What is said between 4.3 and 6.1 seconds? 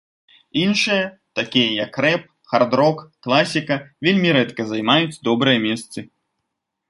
рэдка займаюць добрыя месцы.